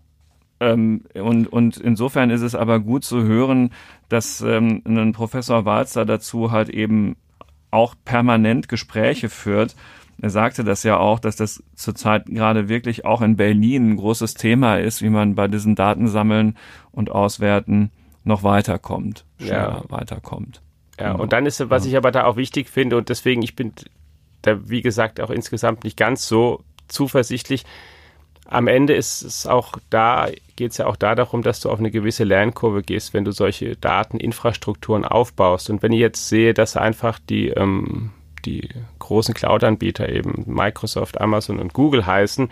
[0.59, 3.71] Ähm, und, und insofern ist es aber gut zu hören,
[4.09, 7.15] dass ähm, ein Professor Walzer dazu halt eben
[7.71, 9.75] auch permanent Gespräche führt.
[10.21, 14.35] Er sagte das ja auch, dass das zurzeit gerade wirklich auch in Berlin ein großes
[14.35, 16.57] Thema ist, wie man bei diesen Datensammeln
[16.91, 17.91] und Auswerten
[18.23, 19.83] noch weiterkommt, schneller ja.
[19.89, 20.61] weiterkommt.
[20.99, 21.23] Ja, genau.
[21.23, 23.73] und dann ist, was ich aber da auch wichtig finde, und deswegen, ich bin
[24.43, 27.65] da, wie gesagt, auch insgesamt nicht ganz so zuversichtlich.
[28.45, 31.79] Am Ende ist es auch da, geht es ja auch da darum, dass du auf
[31.79, 35.69] eine gewisse Lernkurve gehst, wenn du solche Dateninfrastrukturen aufbaust.
[35.69, 38.11] Und wenn ich jetzt sehe, dass einfach die, ähm,
[38.45, 42.49] die großen Cloud-Anbieter eben Microsoft, Amazon und Google heißen,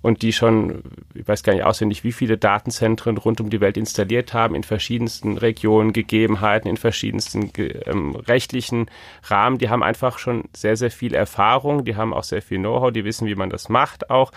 [0.00, 0.82] und die schon,
[1.14, 4.62] ich weiß gar nicht auswendig, wie viele Datenzentren rund um die Welt installiert haben, in
[4.62, 8.86] verschiedensten Regionen, Gegebenheiten, in verschiedensten ähm, rechtlichen
[9.24, 9.58] Rahmen.
[9.58, 13.04] Die haben einfach schon sehr, sehr viel Erfahrung, die haben auch sehr viel Know-how, die
[13.04, 14.30] wissen, wie man das macht auch.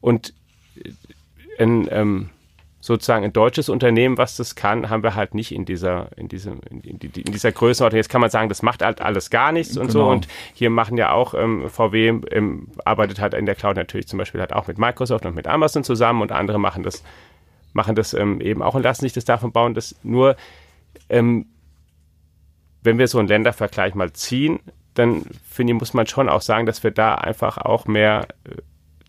[0.00, 0.34] Und
[0.76, 2.28] äh, ein, ähm,
[2.86, 6.60] sozusagen ein deutsches Unternehmen, was das kann, haben wir halt nicht in dieser, in diesem,
[6.70, 7.96] in, dieser Größenordnung.
[7.96, 10.04] Jetzt kann man sagen, das macht halt alles gar nichts und genau.
[10.04, 10.08] so.
[10.08, 14.20] Und hier machen ja auch ähm, VW ähm, arbeitet halt in der Cloud natürlich zum
[14.20, 17.02] Beispiel halt auch mit Microsoft und mit Amazon zusammen und andere machen das,
[17.72, 20.36] machen das ähm, eben auch und lassen sich das davon bauen, dass nur
[21.08, 21.46] ähm,
[22.84, 24.60] wenn wir so einen Ländervergleich mal ziehen,
[24.94, 28.62] dann finde ich, muss man schon auch sagen, dass wir da einfach auch mehr äh,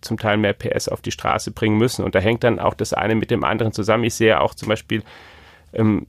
[0.08, 2.04] zum Teil mehr PS auf die Straße bringen müssen.
[2.04, 4.04] Und da hängt dann auch das eine mit dem anderen zusammen.
[4.06, 5.04] Ich sehe auch zum Beispiel
[5.74, 6.08] ähm,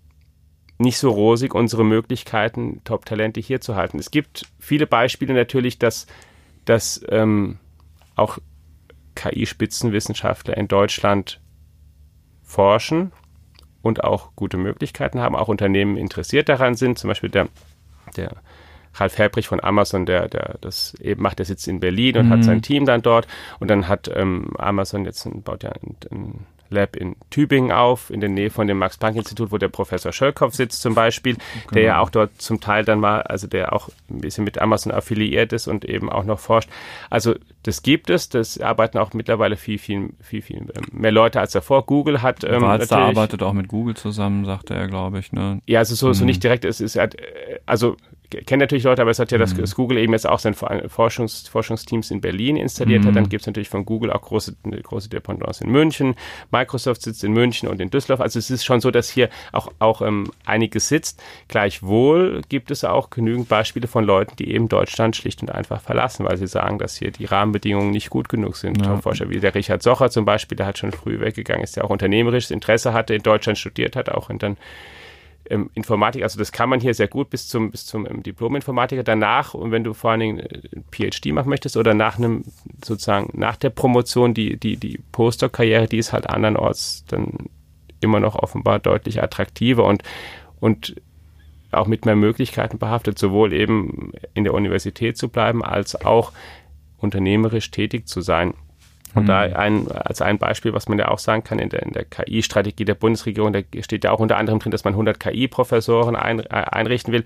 [0.79, 3.99] nicht so rosig unsere Möglichkeiten, Top-Talente hier zu halten.
[3.99, 6.07] Es gibt viele Beispiele natürlich, dass,
[6.65, 7.59] dass ähm,
[8.15, 8.39] auch
[9.17, 11.41] KI-Spitzenwissenschaftler in Deutschland
[12.43, 13.13] forschen
[13.83, 16.99] und auch gute Möglichkeiten haben, auch Unternehmen interessiert daran sind.
[16.99, 17.49] Zum Beispiel der,
[18.17, 18.37] der
[18.95, 22.31] Ralf Herbrich von Amazon, der, der das eben macht, der sitzt in Berlin und mhm.
[22.31, 23.27] hat sein Team dann dort.
[23.61, 28.11] Und dann hat ähm, Amazon jetzt ein, baut ja ein, ein Lab in Tübingen auf,
[28.11, 31.73] in der Nähe von dem Max-Planck-Institut, wo der Professor Schölkopf sitzt zum Beispiel, genau.
[31.73, 32.03] der ja genau.
[32.03, 35.67] auch dort zum Teil dann mal, also der auch ein bisschen mit Amazon affiliiert ist
[35.67, 36.69] und eben auch noch forscht.
[37.11, 41.53] Also das gibt es, das arbeiten auch mittlerweile viel, viel, viel, viel mehr Leute als
[41.53, 41.87] davor.
[41.87, 45.33] Google hat ähm, Walster arbeitet auch mit Google zusammen, sagte er, glaube ich.
[45.33, 45.61] Ne?
[45.67, 46.27] Ja, also so, so mhm.
[46.27, 47.17] nicht direkt, es ist halt,
[47.67, 47.97] also
[48.31, 49.61] kenne natürlich Leute, aber es hat ja das, mhm.
[49.61, 53.09] das Google eben jetzt auch sein Forschungs, Forschungsteams in Berlin installiert mhm.
[53.09, 53.17] hat.
[53.17, 56.15] Dann gibt es natürlich von Google auch große, große Dependance in München.
[56.51, 58.21] Microsoft sitzt in München und in Düsseldorf.
[58.21, 61.23] Also es ist schon so, dass hier auch, auch ähm, einiges sitzt.
[61.49, 66.27] Gleichwohl gibt es auch genügend Beispiele von Leuten, die eben Deutschland schlicht und einfach verlassen,
[66.27, 68.85] weil sie sagen, dass hier die Rahmenbedingungen nicht gut genug sind.
[68.85, 68.99] Ja.
[68.99, 71.91] Forscher wie der Richard Socher zum Beispiel, der hat schon früh weggegangen, ist ja auch
[71.91, 74.57] unternehmerisches Interesse hatte, in Deutschland studiert hat, auch und dann
[75.51, 79.03] ähm, Informatik, also das kann man hier sehr gut bis zum, bis zum ähm, Diplom-Informatiker.
[79.03, 82.45] Danach, und wenn du vor allen Dingen äh, PhD machen möchtest oder nach einem,
[82.85, 87.49] sozusagen nach der Promotion, die, die, die Postdoc-Karriere, die ist halt andernorts dann
[88.01, 90.03] immer noch offenbar deutlich attraktiver und,
[90.61, 90.97] und
[91.71, 96.33] auch mit mehr Möglichkeiten behaftet, sowohl eben in der Universität zu bleiben, als auch
[96.99, 98.55] unternehmerisch tätig zu sein.
[99.15, 99.27] Und mhm.
[99.27, 102.05] da ein, als ein Beispiel, was man ja auch sagen kann, in der, in der
[102.05, 106.41] KI-Strategie der Bundesregierung, da steht ja auch unter anderem drin, dass man 100 KI-Professoren ein,
[106.41, 107.25] äh, einrichten will.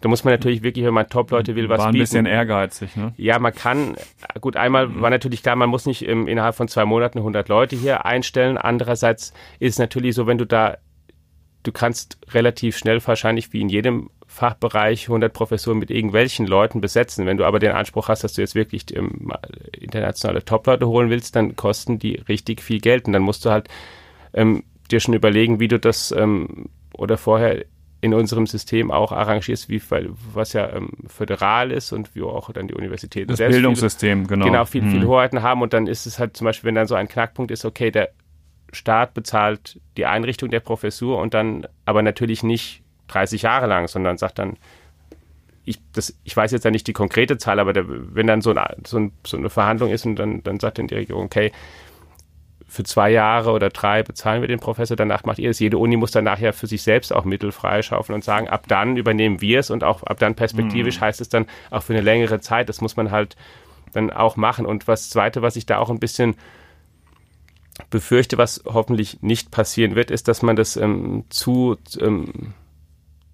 [0.00, 2.02] Da muss man natürlich wirklich, wenn man Top-Leute will, was War ein bieten.
[2.02, 3.12] bisschen ehrgeizig, ne?
[3.18, 3.96] Ja, man kann,
[4.40, 5.02] gut, einmal mhm.
[5.02, 8.56] war natürlich klar, man muss nicht im, innerhalb von zwei Monaten 100 Leute hier einstellen.
[8.56, 10.78] Andererseits ist es natürlich so, wenn du da,
[11.62, 17.26] du kannst relativ schnell wahrscheinlich wie in jedem Fachbereich 100 Professuren mit irgendwelchen Leuten besetzen.
[17.26, 19.32] Wenn du aber den Anspruch hast, dass du jetzt wirklich ähm,
[19.76, 23.06] internationale Top-Leute holen willst, dann kosten die richtig viel Geld.
[23.06, 23.68] Und dann musst du halt
[24.32, 27.64] ähm, dir schon überlegen, wie du das ähm, oder vorher
[28.02, 32.50] in unserem System auch arrangierst, wie, weil, was ja ähm, föderal ist und wie auch
[32.52, 34.46] dann die Universitäten das selbst Bildungssystem, viele, genau.
[34.46, 34.90] Genau, viel, hm.
[34.90, 37.50] viele Hoheiten haben und dann ist es halt zum Beispiel, wenn dann so ein Knackpunkt
[37.50, 38.10] ist, okay, der
[38.72, 44.18] Staat bezahlt die Einrichtung der Professur und dann aber natürlich nicht 30 Jahre lang, sondern
[44.18, 44.56] sagt dann,
[45.64, 48.54] ich, das, ich weiß jetzt ja nicht die konkrete Zahl, aber der, wenn dann so,
[48.54, 51.52] ein, so, ein, so, eine Verhandlung ist und dann, dann sagt dann die Regierung, okay,
[52.66, 55.58] für zwei Jahre oder drei bezahlen wir den Professor, danach macht ihr es.
[55.58, 58.96] Jede Uni muss dann nachher für sich selbst auch Mittel freischaufeln und sagen, ab dann
[58.96, 61.04] übernehmen wir es und auch ab dann perspektivisch mhm.
[61.04, 62.68] heißt es dann auch für eine längere Zeit.
[62.68, 63.36] Das muss man halt
[63.92, 64.66] dann auch machen.
[64.66, 66.36] Und was Zweite, was ich da auch ein bisschen
[67.90, 72.54] befürchte, was hoffentlich nicht passieren wird, ist, dass man das ähm, zu ähm,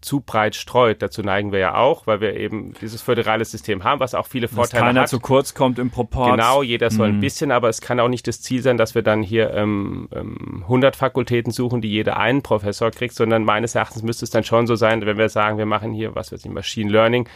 [0.07, 1.03] zu breit streut.
[1.03, 4.47] Dazu neigen wir ja auch, weil wir eben dieses föderale System haben, was auch viele
[4.47, 5.09] Vorteile dass keiner hat.
[5.09, 6.31] zu kurz kommt im Proport.
[6.31, 7.19] Genau, jeder soll mhm.
[7.19, 10.09] ein bisschen, aber es kann auch nicht das Ziel sein, dass wir dann hier ähm,
[10.15, 14.45] ähm, 100 Fakultäten suchen, die jeder einen Professor kriegt, sondern meines Erachtens müsste es dann
[14.45, 17.29] schon so sein, wenn wir sagen, wir machen hier, was weiß ich, Machine Learning,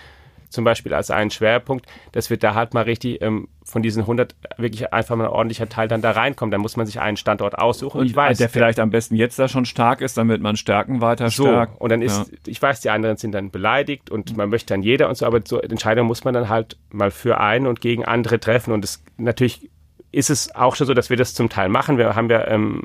[0.50, 4.34] zum Beispiel als einen Schwerpunkt, dass wir da halt mal richtig ähm, von diesen 100
[4.58, 6.52] wirklich einfach mal ein ordentlicher Teil dann da reinkommt.
[6.52, 8.00] Dann muss man sich einen Standort aussuchen.
[8.00, 11.00] Und ich weiß, der vielleicht am besten jetzt da schon stark ist, damit man Stärken
[11.00, 11.80] weiter so, stärkt.
[11.80, 12.38] Und dann ist, ja.
[12.46, 15.40] ich weiß, die anderen sind dann beleidigt und man möchte dann jeder und so, aber
[15.44, 18.72] so Entscheidungen muss man dann halt mal für einen und gegen andere treffen.
[18.72, 19.70] Und es natürlich
[20.12, 21.96] ist es auch schon so, dass wir das zum Teil machen.
[21.96, 22.82] Wir haben ja ähm,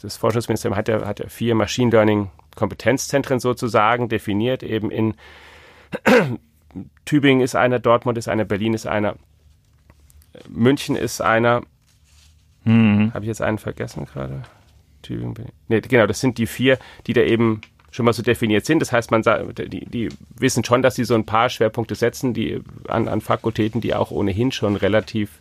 [0.00, 5.14] das Forschungsministerium hat ja, hat ja vier Machine Learning Kompetenzzentren sozusagen definiert, eben in
[7.04, 9.16] Tübingen ist einer, Dortmund ist einer, Berlin ist einer,
[10.48, 11.62] München ist einer.
[12.64, 13.12] Mhm.
[13.12, 14.42] Habe ich jetzt einen vergessen gerade?
[15.02, 15.52] Tübingen, Berlin.
[15.68, 18.80] Nee, genau, das sind die vier, die da eben schon mal so definiert sind.
[18.80, 22.60] Das heißt, man die, die wissen schon, dass sie so ein paar Schwerpunkte setzen, die
[22.88, 25.40] an, an Fakultäten, die auch ohnehin schon relativ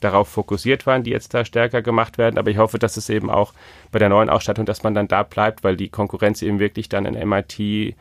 [0.00, 2.38] darauf fokussiert waren, die jetzt da stärker gemacht werden.
[2.38, 3.52] Aber ich hoffe, dass es eben auch
[3.90, 7.06] bei der neuen Ausstattung, dass man dann da bleibt, weil die Konkurrenz eben wirklich dann
[7.06, 7.96] in MIT,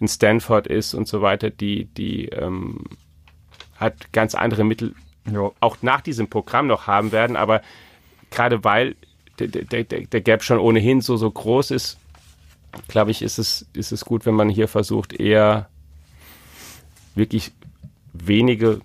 [0.00, 2.84] in Stanford ist und so weiter, die, die ähm,
[3.76, 4.94] hat ganz andere Mittel
[5.30, 5.54] jo.
[5.60, 7.36] auch nach diesem Programm noch haben werden.
[7.36, 7.60] Aber
[8.30, 8.96] gerade weil
[9.38, 11.98] der, der, der Gap schon ohnehin so, so groß ist,
[12.88, 15.68] glaube ich, ist es, ist es gut, wenn man hier versucht, eher
[17.14, 17.52] wirklich
[18.12, 18.80] wenige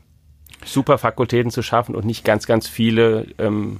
[0.64, 3.80] Superfakultäten zu schaffen und nicht ganz, ganz viele, ähm,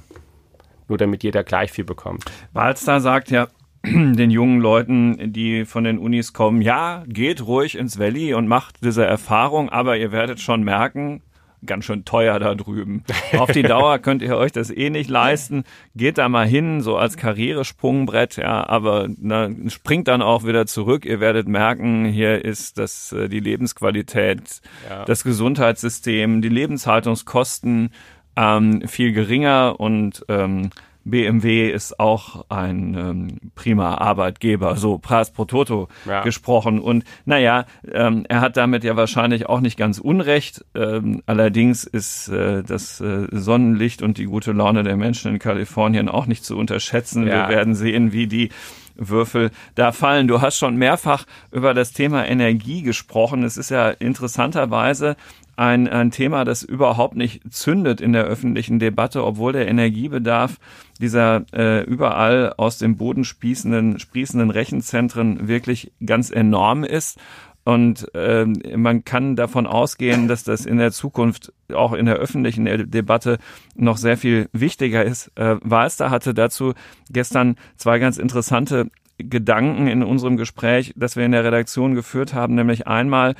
[0.88, 2.24] nur damit jeder gleich viel bekommt.
[2.52, 3.48] Balster sagt ja,
[4.16, 8.84] den jungen Leuten, die von den Unis kommen, ja, geht ruhig ins Valley und macht
[8.84, 11.22] diese Erfahrung, aber ihr werdet schon merken,
[11.64, 13.04] ganz schön teuer da drüben.
[13.38, 15.64] Auf die Dauer könnt ihr euch das eh nicht leisten.
[15.94, 21.04] Geht da mal hin, so als Karrieresprungbrett, ja, aber na, springt dann auch wieder zurück.
[21.04, 25.04] Ihr werdet merken, hier ist das äh, die Lebensqualität, ja.
[25.04, 27.90] das Gesundheitssystem, die Lebenshaltungskosten
[28.36, 30.70] ähm, viel geringer und ähm,
[31.06, 36.22] BMW ist auch ein ähm, prima Arbeitgeber, so Pras pro Toto ja.
[36.22, 36.80] gesprochen.
[36.80, 40.64] Und naja, ähm, er hat damit ja wahrscheinlich auch nicht ganz unrecht.
[40.74, 46.08] Ähm, allerdings ist äh, das äh, Sonnenlicht und die gute Laune der Menschen in Kalifornien
[46.08, 47.26] auch nicht zu unterschätzen.
[47.26, 47.48] Ja.
[47.48, 48.50] Wir werden sehen, wie die
[48.96, 50.26] Würfel da fallen.
[50.26, 53.44] Du hast schon mehrfach über das Thema Energie gesprochen.
[53.44, 55.16] Es ist ja interessanterweise
[55.56, 60.58] ein, ein Thema, das überhaupt nicht zündet in der öffentlichen Debatte, obwohl der Energiebedarf
[61.00, 67.18] dieser äh, überall aus dem Boden spießenden, sprießenden Rechenzentren wirklich ganz enorm ist.
[67.64, 72.64] Und äh, man kann davon ausgehen, dass das in der Zukunft auch in der öffentlichen
[72.90, 73.38] Debatte
[73.74, 75.32] noch sehr viel wichtiger ist.
[75.34, 76.74] Äh, Walster hatte dazu
[77.10, 78.88] gestern zwei ganz interessante
[79.18, 83.34] Gedanken in unserem Gespräch, das wir in der Redaktion geführt haben, nämlich einmal,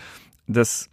[0.48, 0.90] dass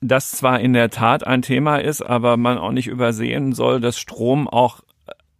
[0.00, 3.98] das zwar in der Tat ein Thema ist, aber man auch nicht übersehen soll, dass
[3.98, 4.80] Strom auch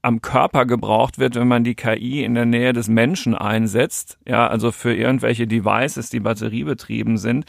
[0.02, 4.46] am Körper gebraucht wird, wenn man die KI in der Nähe des Menschen einsetzt, ja,
[4.46, 7.44] also für irgendwelche Devices, die batteriebetrieben sind.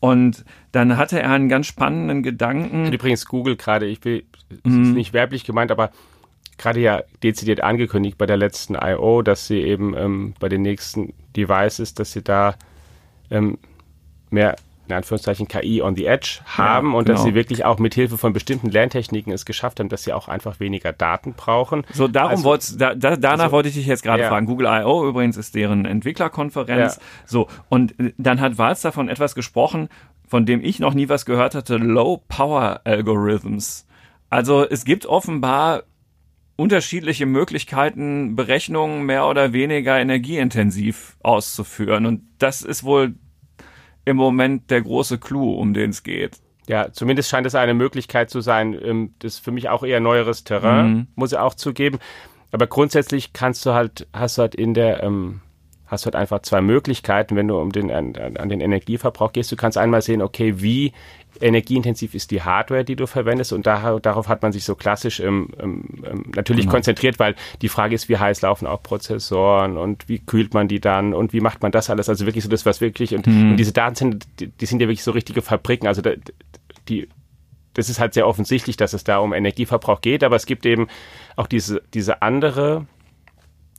[0.00, 2.92] Und dann hatte er einen ganz spannenden Gedanken.
[2.92, 4.82] Übrigens Google gerade, ich will, es mhm.
[4.82, 5.90] ist nicht werblich gemeint, aber
[6.58, 11.14] gerade ja dezidiert angekündigt bei der letzten I.O., dass sie eben ähm, bei den nächsten
[11.36, 12.54] Devices, dass sie da
[13.30, 13.58] ähm,
[14.30, 17.16] mehr in Anführungszeichen KI on the Edge haben ja, und genau.
[17.16, 20.28] dass sie wirklich auch mit Hilfe von bestimmten Lerntechniken es geschafft haben, dass sie auch
[20.28, 21.84] einfach weniger Daten brauchen.
[21.92, 24.28] So, darum also, wollte, da, da, danach also, wollte ich dich jetzt gerade ja.
[24.28, 24.46] fragen.
[24.46, 25.08] Google I.O.
[25.08, 26.96] übrigens ist deren Entwicklerkonferenz.
[26.96, 27.02] Ja.
[27.24, 29.88] So, und dann hat Walz davon etwas gesprochen,
[30.26, 33.86] von dem ich noch nie was gehört hatte, Low Power Algorithms.
[34.30, 35.84] Also es gibt offenbar
[36.56, 42.06] unterschiedliche Möglichkeiten, Berechnungen mehr oder weniger energieintensiv auszuführen.
[42.06, 43.14] Und das ist wohl
[44.04, 46.38] im Moment der große Clou, um den es geht.
[46.66, 48.78] Ja, zumindest scheint es eine Möglichkeit zu sein.
[48.82, 51.06] Ähm, das ist für mich auch eher neueres Terrain, mhm.
[51.14, 51.98] muss ich auch zugeben.
[52.52, 55.40] Aber grundsätzlich kannst du halt, hast du halt in der, ähm,
[55.86, 59.52] hast du halt einfach zwei Möglichkeiten, wenn du um den, an, an den Energieverbrauch gehst.
[59.52, 60.92] Du kannst einmal sehen, okay, wie
[61.40, 65.20] energieintensiv ist die Hardware, die du verwendest und da, darauf hat man sich so klassisch
[65.20, 66.74] ähm, ähm, natürlich genau.
[66.74, 70.80] konzentriert, weil die Frage ist, wie heiß laufen auch Prozessoren und wie kühlt man die
[70.80, 73.52] dann und wie macht man das alles, also wirklich so das, was wirklich und, mhm.
[73.52, 76.12] und diese Daten sind, die, die, sind ja wirklich so richtige Fabriken, also da,
[76.88, 77.08] die
[77.74, 80.86] das ist halt sehr offensichtlich, dass es da um Energieverbrauch geht, aber es gibt eben
[81.34, 82.86] auch diese, diese andere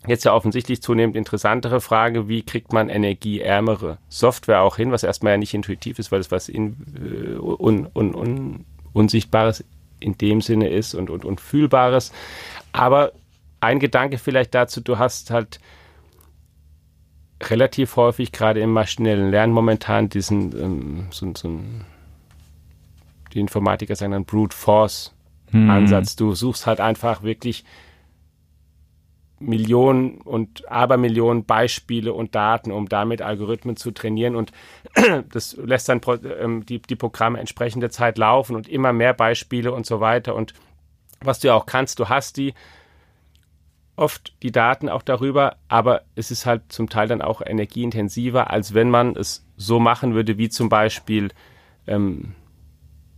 [0.08, 5.34] Jetzt ja offensichtlich zunehmend interessantere Frage, wie kriegt man energieärmere Software auch hin, was erstmal
[5.34, 9.64] ja nicht intuitiv ist, weil es was in, äh, un, un, un, Unsichtbares
[10.00, 12.12] in dem Sinne ist und, und, und Fühlbares.
[12.72, 13.12] Aber
[13.60, 15.60] ein Gedanke vielleicht dazu, du hast halt
[17.42, 21.86] relativ häufig gerade im maschinellen Lernen momentan diesen, ähm, so, so ein,
[23.34, 25.14] die Informatiker sagen dann Brute Force
[25.52, 25.70] hm.
[25.70, 26.16] Ansatz.
[26.16, 27.66] Du suchst halt einfach wirklich
[29.40, 34.36] Millionen und Abermillionen Beispiele und Daten, um damit Algorithmen zu trainieren.
[34.36, 34.52] Und
[35.32, 36.02] das lässt dann
[36.40, 40.36] ähm, die, die Programme entsprechende Zeit laufen und immer mehr Beispiele und so weiter.
[40.36, 40.54] Und
[41.22, 42.54] was du ja auch kannst, du hast die
[43.98, 48.74] oft die Daten auch darüber, aber es ist halt zum Teil dann auch energieintensiver, als
[48.74, 51.30] wenn man es so machen würde, wie zum Beispiel
[51.88, 52.36] ähm,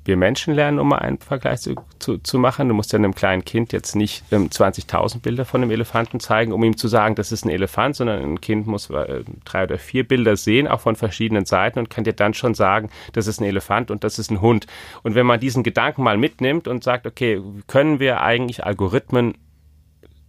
[0.08, 2.68] wir Menschen lernen, um mal einen Vergleich zu, zu, zu machen.
[2.68, 6.54] Du musst ja einem kleinen Kind jetzt nicht ähm, 20.000 Bilder von einem Elefanten zeigen,
[6.54, 9.78] um ihm zu sagen, das ist ein Elefant, sondern ein Kind muss äh, drei oder
[9.78, 13.42] vier Bilder sehen, auch von verschiedenen Seiten und kann dir dann schon sagen, das ist
[13.42, 14.66] ein Elefant und das ist ein Hund.
[15.04, 19.36] Und wenn man diesen Gedanken mal mitnimmt und sagt, okay, können wir eigentlich Algorithmen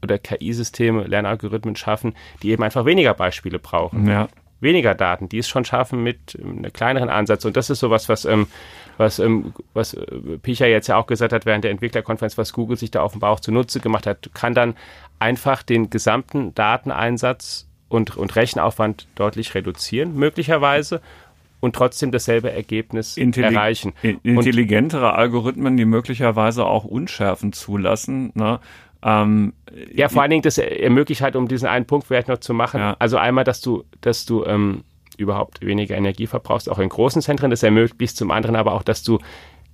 [0.03, 4.07] oder KI-Systeme, Lernalgorithmen schaffen, die eben einfach weniger Beispiele brauchen.
[4.07, 4.29] Ja
[4.61, 7.45] weniger Daten, die es schon schaffen mit ähm, einem kleineren Ansatz.
[7.45, 8.49] Und das ist sowas, was, ähm,
[8.99, 12.77] was, ähm, was äh, Picher jetzt ja auch gesagt hat während der Entwicklerkonferenz, was Google
[12.77, 14.75] sich da offenbar auch zunutze gemacht hat, kann dann
[15.19, 21.01] einfach den gesamten Dateneinsatz und, und Rechenaufwand deutlich reduzieren, möglicherweise,
[21.61, 23.93] und trotzdem dasselbe Ergebnis Intelli erreichen.
[24.23, 28.61] Intelligentere Algorithmen, die möglicherweise auch Unschärfen zulassen, ne?
[29.01, 29.53] Ähm,
[29.93, 32.81] ja, vor allen Dingen, das ermöglicht halt, um diesen einen Punkt vielleicht noch zu machen.
[32.81, 32.97] Ja.
[32.99, 34.83] Also einmal, dass du, dass du ähm,
[35.19, 37.51] überhaupt weniger Energie verbrauchst, auch in großen Zentren.
[37.51, 39.19] Das ermöglicht zum anderen aber auch, dass du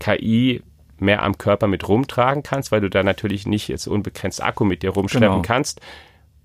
[0.00, 0.62] KI
[0.98, 4.82] mehr am Körper mit rumtragen kannst, weil du da natürlich nicht jetzt unbegrenzt Akku mit
[4.82, 5.42] dir rumschleppen genau.
[5.42, 5.80] kannst.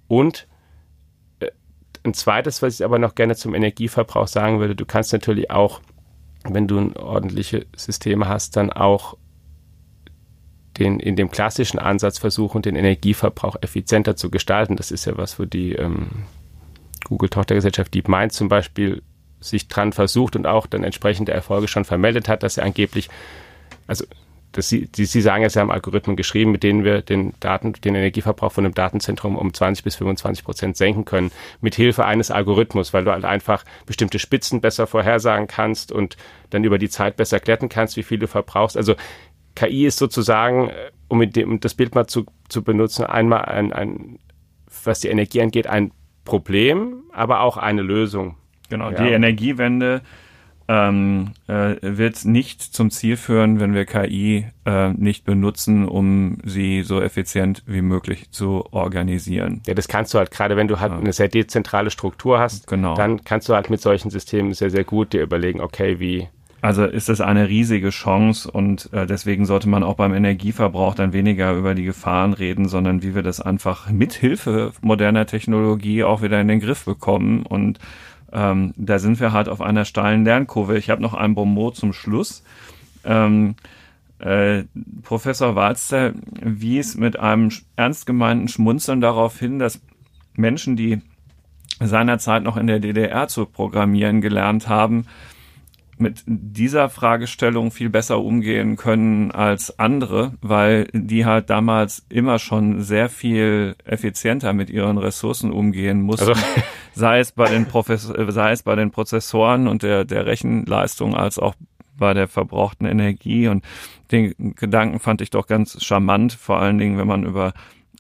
[0.07, 0.47] Und
[1.39, 1.51] äh,
[2.03, 5.81] ein zweites, was ich aber noch gerne zum Energieverbrauch sagen würde, du kannst natürlich auch,
[6.43, 9.17] wenn du ein ordentliche Systeme hast, dann auch
[10.77, 14.75] den, in dem klassischen Ansatz versuchen, den Energieverbrauch effizienter zu gestalten.
[14.75, 16.07] Das ist ja was, wo die ähm,
[17.05, 19.01] Google-Tochtergesellschaft DeepMind zum Beispiel
[19.39, 23.09] sich dran versucht und auch dann entsprechende Erfolge schon vermeldet hat, dass er angeblich,
[23.87, 24.05] also
[24.51, 27.73] dass sie, die, sie sagen ja, sie haben Algorithmen geschrieben, mit denen wir den Daten,
[27.73, 31.31] den Energieverbrauch von einem Datenzentrum um 20 bis 25 Prozent senken können,
[31.61, 36.17] mit Hilfe eines Algorithmus, weil du halt einfach bestimmte Spitzen besser vorhersagen kannst und
[36.49, 38.75] dann über die Zeit besser glätten kannst, wie viel du verbrauchst.
[38.75, 38.95] Also
[39.55, 44.19] KI ist sozusagen, äh, um, dem, das Bild mal zu, zu benutzen, einmal ein, ein,
[44.83, 45.91] was die Energie angeht, ein
[46.29, 48.35] Problem, aber auch eine Lösung.
[48.69, 49.03] Genau, ja.
[49.03, 50.01] die Energiewende
[50.67, 56.83] ähm, äh, wird nicht zum Ziel führen, wenn wir KI äh, nicht benutzen, um sie
[56.83, 59.61] so effizient wie möglich zu organisieren.
[59.65, 60.99] Ja, das kannst du halt, gerade wenn du halt ja.
[60.99, 62.93] eine sehr dezentrale Struktur hast, genau.
[62.93, 66.29] dann kannst du halt mit solchen Systemen sehr, sehr gut dir überlegen, okay, wie
[66.61, 71.13] also ist das eine riesige Chance und äh, deswegen sollte man auch beim Energieverbrauch dann
[71.13, 76.21] weniger über die Gefahren reden, sondern wie wir das einfach mit Hilfe moderner Technologie auch
[76.21, 77.45] wieder in den Griff bekommen.
[77.45, 77.79] Und
[78.33, 80.77] ähm, da sind wir halt auf einer steilen Lernkurve.
[80.77, 82.43] Ich habe noch ein Bonmot zum Schluss.
[83.05, 83.55] Ähm,
[84.19, 84.63] äh,
[85.03, 89.81] Professor Walzer wies mit einem ernst gemeinten Schmunzeln darauf hin, dass
[90.35, 91.01] Menschen, die
[91.79, 95.05] seinerzeit noch in der DDR zu programmieren gelernt haben,
[95.99, 102.81] mit dieser Fragestellung viel besser umgehen können als andere, weil die halt damals immer schon
[102.81, 106.29] sehr viel effizienter mit ihren Ressourcen umgehen mussten.
[106.29, 106.41] Also.
[106.93, 111.39] Sei es bei den Profes sei es bei den Prozessoren und der, der Rechenleistung als
[111.39, 111.55] auch
[111.97, 113.47] bei der verbrauchten Energie.
[113.47, 113.63] Und
[114.11, 117.53] den Gedanken fand ich doch ganz charmant, vor allen Dingen, wenn man über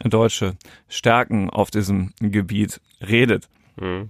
[0.03, 0.55] deutsche
[0.87, 3.47] Stärken auf diesem Gebiet redet.
[3.79, 4.09] Mhm.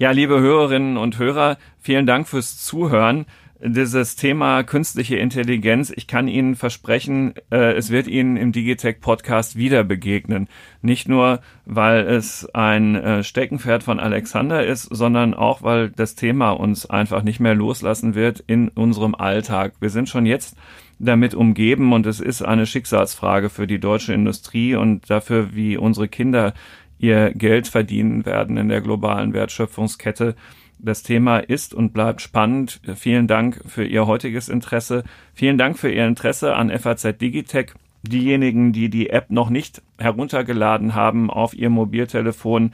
[0.00, 3.26] Ja, liebe Hörerinnen und Hörer, vielen Dank fürs Zuhören.
[3.62, 9.56] Dieses Thema künstliche Intelligenz, ich kann Ihnen versprechen, äh, es wird Ihnen im Digitech Podcast
[9.56, 10.48] wieder begegnen.
[10.80, 16.52] Nicht nur, weil es ein äh, Steckenpferd von Alexander ist, sondern auch, weil das Thema
[16.52, 19.74] uns einfach nicht mehr loslassen wird in unserem Alltag.
[19.80, 20.56] Wir sind schon jetzt
[20.98, 26.08] damit umgeben und es ist eine Schicksalsfrage für die deutsche Industrie und dafür, wie unsere
[26.08, 26.54] Kinder
[27.00, 30.36] ihr Geld verdienen werden in der globalen Wertschöpfungskette.
[30.78, 32.80] Das Thema ist und bleibt spannend.
[32.94, 35.04] Vielen Dank für Ihr heutiges Interesse.
[35.34, 37.72] Vielen Dank für Ihr Interesse an FAZ Digitech.
[38.02, 42.72] Diejenigen, die die App noch nicht heruntergeladen haben auf Ihr Mobiltelefon,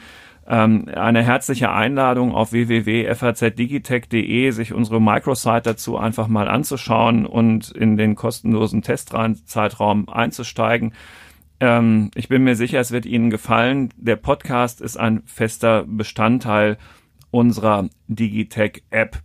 [0.49, 7.97] ähm, eine herzliche Einladung auf www.fazdigitech.de, sich unsere Microsite dazu einfach mal anzuschauen und in
[7.97, 10.93] den kostenlosen Testzeitraum einzusteigen.
[11.61, 13.91] Ähm, ich bin mir sicher, es wird Ihnen gefallen.
[13.97, 16.79] Der Podcast ist ein fester Bestandteil
[17.31, 19.23] unserer Digitech-App.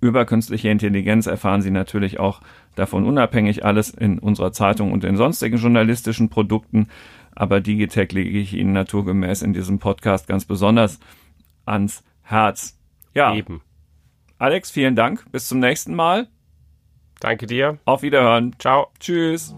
[0.00, 2.40] Über künstliche Intelligenz erfahren Sie natürlich auch
[2.74, 6.88] davon unabhängig alles in unserer Zeitung und in sonstigen journalistischen Produkten.
[7.34, 11.00] Aber Digitech lege ich Ihnen naturgemäß in diesem Podcast ganz besonders
[11.64, 12.78] ans Herz.
[13.14, 13.34] Ja.
[13.34, 13.62] Eben.
[14.38, 15.30] Alex, vielen Dank.
[15.30, 16.28] Bis zum nächsten Mal.
[17.20, 17.78] Danke dir.
[17.84, 18.56] Auf Wiederhören.
[18.58, 18.88] Ciao.
[18.98, 19.54] Tschüss.